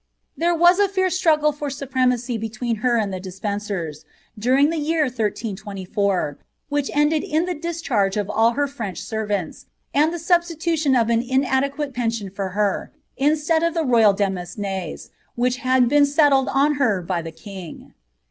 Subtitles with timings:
[0.35, 4.03] There was a fierce struggle for supremacy between her and the Despencers^
[4.39, 6.37] dufiog the year 13;S4,
[6.69, 11.21] which ended in the discharge of all her French servants, and the substitution of an
[11.21, 16.77] inadequate pension for herself, in stead of the royal demesnes, which had been settled on
[16.81, 17.93] her by the king.